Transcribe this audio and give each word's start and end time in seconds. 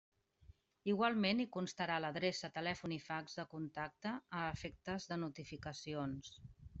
Igualment, 0.91 1.41
hi 1.41 1.45
constarà 1.57 1.97
l'adreça, 2.05 2.49
telèfon 2.55 2.95
i 2.97 2.99
fax 3.09 3.37
de 3.41 3.45
contacte 3.53 4.15
a 4.39 4.43
efectes 4.55 5.07
de 5.13 5.19
notificacions. 5.25 6.33